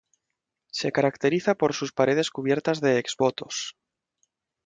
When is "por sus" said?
1.53-1.91